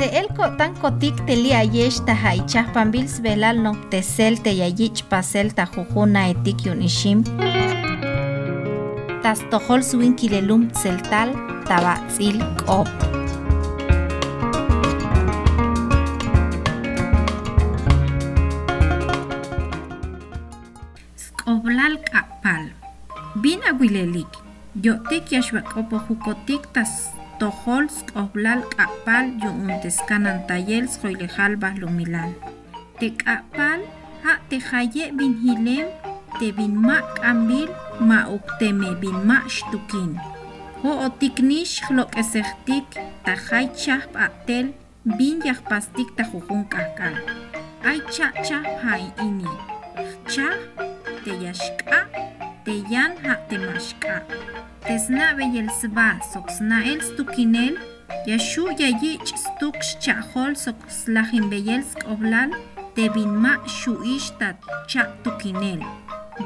[0.00, 5.52] Se el tan kotik teli ayesh ta haichah pambils velal no tesel te yayich pasel
[5.52, 7.20] ta jujuna etik yun ishim.
[9.22, 11.36] Tas tohol suin kilelum tseltal
[11.68, 12.88] tabatzil kop.
[21.24, 22.72] Skoblal kapal.
[23.42, 24.32] Bin aguilelik.
[24.82, 32.32] Yo tek yashbak opo jukotik tas tohol sk'oblal k'apal yu'untescanan tayel sqoylejal bajlumilal
[33.00, 33.80] te k'apal
[34.24, 35.88] ja' tejaye' binjilem
[36.38, 37.70] te binma' k'ambil
[38.08, 40.12] ma' ukteme binma' xtukin
[40.82, 42.86] jo'otiknix jlok'esejtik
[43.24, 44.66] tajay chaj b'a'tel
[45.18, 47.16] bin yajpastik tajujun k'ajk'al
[47.88, 49.48] ay cha'chaj jay ini.
[50.28, 50.56] Chaj
[51.24, 51.32] te
[52.60, 54.24] yaxk'a' te yan ja' te maxk'a'
[54.86, 57.78] tesna beyel sba sok snael stukinel
[58.26, 62.50] yashu yayich stuk chahol sok slajin beyel skoblal
[62.94, 64.56] tebin ma shuish tat
[64.88, 65.80] cha tukinel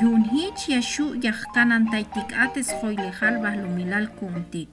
[0.00, 4.68] yun hich yashu yahkanan taitik ates joylejal bahlumilal kuntik.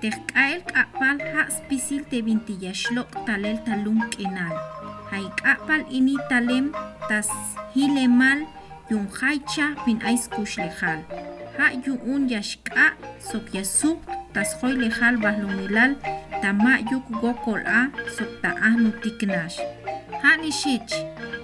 [0.00, 4.56] Tehkael kapal ha spisil tebin tiyashlok talel talum kinal
[5.10, 6.72] hay kapal ini talem
[7.08, 7.28] tas
[7.74, 8.46] hilemal
[8.90, 11.00] yunqaycha min ayskush lejal
[11.58, 12.86] ha'yu un yaxk'a
[13.30, 13.98] soqyasuq
[14.34, 15.92] tasqoy lejal bajlunilal
[16.42, 17.80] tamayuk gokol'a
[18.16, 19.54] soqta'aj nutiknax
[20.22, 20.94] janixich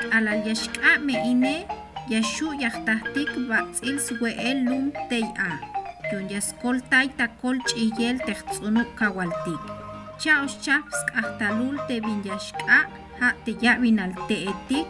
[0.00, 1.56] k'alal yaxk'a me'ine
[2.14, 5.50] yaxu' yajtajtik b'atz'il swe'el lum tey'a
[6.10, 9.62] yun yaskol tay takol ch'iyel tejtz'unuk kawaltik
[10.22, 12.78] cha'ox chaj sk'ajtalul tebin yaxk'a
[13.20, 14.88] ja' teyab'inalte'etik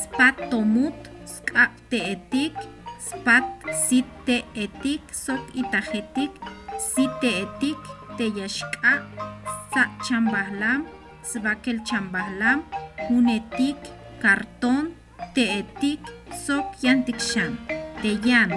[0.00, 1.13] spat tomut
[1.54, 2.50] sk'ab te'etik
[2.98, 6.34] spat site etik sok itajetik
[6.74, 7.78] site etik
[8.18, 9.06] teyashk'a
[9.70, 10.82] sa chambahlam
[11.22, 12.66] sbakel chambahlam
[13.06, 13.78] hunetik
[14.18, 14.98] karton
[15.30, 16.02] teetik
[16.34, 17.54] sok yantikshan
[18.02, 18.50] teyan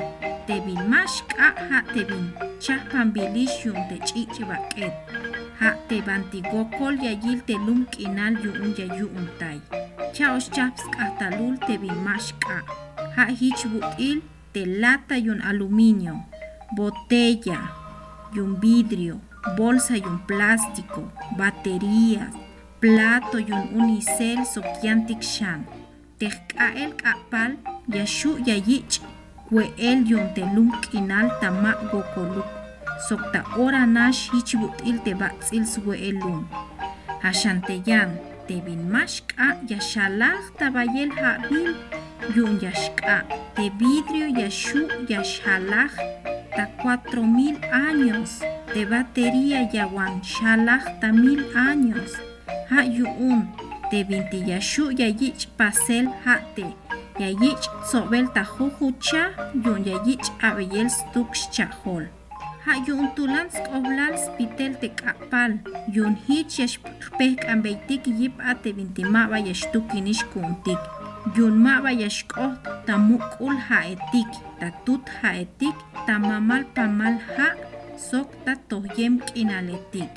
[0.50, 4.94] tebin mashk'a ha tebin chajpambilish yun tech'ichi b'ak'et
[5.62, 9.62] ha tebantigokol yayil telum k'inal yu'un yayu'un tay
[10.18, 11.94] cha'ox chap sk'ajtalul tebin
[13.18, 14.22] mashk'a ha hich but'il
[14.54, 16.26] de lata y un aluminio,
[16.72, 17.72] botella
[18.34, 19.20] y un vidrio,
[19.58, 22.30] bolsa y un plástico, baterías,
[22.80, 25.66] plato y un unicel sokiantik shan.
[26.20, 27.58] Tejkael kapal
[27.88, 29.02] yashu yayich
[29.50, 32.46] kwe el yon telum kinal tama gokoluk.
[33.08, 36.48] Sokta ora nash hichbut il te batzil swe elum.
[37.24, 38.18] Hashanteyan
[38.48, 41.76] tebin mashka yashalach tabayel habil
[42.36, 43.24] yun yashka
[43.56, 45.94] de vidrio yashu yashalaj
[46.56, 48.42] ta cuatro mil años
[48.74, 52.12] de batería yawan shalaj ta mil años.
[52.70, 53.48] Ha yun
[53.92, 56.66] de vinti yashu yayich pasel ha te
[57.20, 59.24] yayich sobel ta jujucha
[59.66, 62.06] yun yayich abeyel stuk chahol
[62.68, 65.56] ha yun tulan skoblal spitel te kapal
[65.96, 70.82] yun hich yashpeh ambeitik yip ate vinti maba yashtukinish kuntik
[71.36, 72.54] yun maba yashk'oj
[72.88, 74.30] tamuk'ul ha'etik
[74.60, 75.76] tatut ha'etik
[76.08, 77.58] tamamal pamal ha'
[77.98, 80.12] sok ta tohyem k'inaletik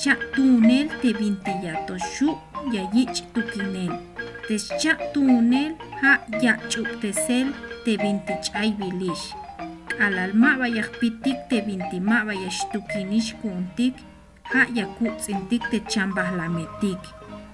[0.00, 2.36] cha' tunel tebintiya toshu'
[2.72, 3.92] yayich tukinel.
[4.48, 5.72] Tescha' tunel
[6.02, 7.52] ha' yach'uktesel
[7.84, 9.32] tebinti ch'ay bilish
[9.88, 13.94] k'alal maba yajpitik tebinti maba yaxtukinish kuntik
[14.52, 17.00] ha' yakutz'intik techambajlametik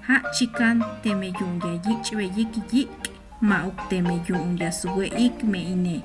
[0.07, 5.43] hà chikan teme yung ya yichwe yiki yik yik mau teme yung ya suwe ik
[5.43, 5.99] me ine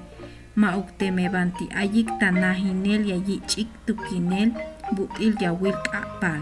[0.57, 4.49] mau teme banti ayik tanajinel ya yichik tukinel
[4.97, 6.41] butil ya wilk'apal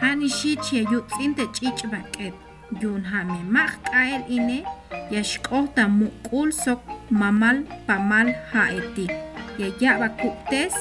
[0.00, 2.32] janixich ya yutz'in tech'ich bak'et
[2.80, 4.64] yun jame mak k'ael ine
[5.12, 6.80] ya xk'oj mukul sok
[7.12, 9.12] mamal pamal ha etik
[9.60, 10.72] ya jak bakuk tes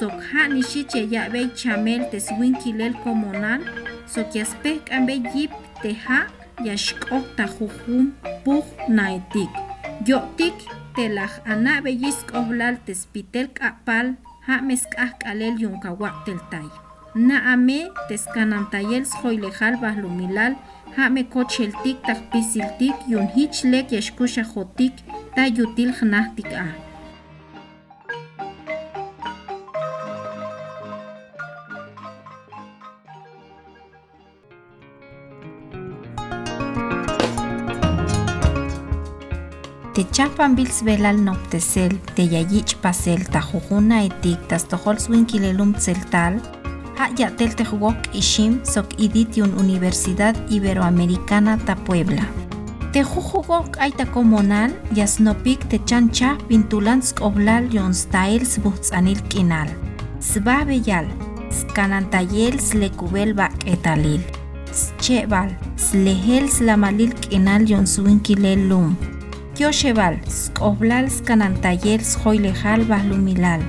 [0.00, 2.32] sok janixich ya ya'b'ej chamel tes
[2.64, 3.60] kilel comunal
[4.14, 5.52] sokiaspeh k'ambe yip
[5.82, 6.18] teja
[6.66, 8.06] yaxk'oj tajujum
[8.44, 8.66] puj
[8.96, 9.52] naitik
[10.08, 10.56] yo'tik
[10.96, 14.06] telaj ana' beyis k'ojlal tespitel k'apal
[14.46, 16.68] ja' mesk'aj k'alel yunkawa' teltay
[17.28, 20.52] na'ame teskanantayel sjoylejal bajlumilal
[20.96, 24.94] ja' mekocheltik taj pisiltik yun hich lek yaxkux ajotik
[25.34, 26.87] ta yutil jnaj tik'aj
[39.98, 46.36] te chapan bils velal noptesel te yayich pasel ta jujuna etik tas tojol swinkilelum tseltal
[47.02, 52.22] Ayatel Tehuok Ishim Sok Iditiun Universidad Iberoamericana ta Puebla.
[52.94, 59.66] Tejujugok aita comunal yasnopik te chancha pintulans oblal yon styles butzanil kinal.
[60.22, 61.10] Sbabeyal,
[61.50, 64.22] skanantayel slekubel bak etalil.
[64.70, 68.68] Schebal, slehel slamalil kinal yon suinkilel
[69.58, 69.72] lum.
[69.72, 73.60] Kyoshebal, skoblal skanantayel schoilejal bahlumilal.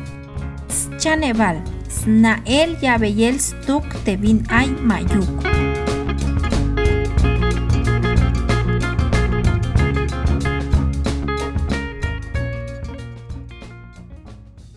[0.99, 5.68] Chaneval, snael yabeyel stuk te bin ay mayuk.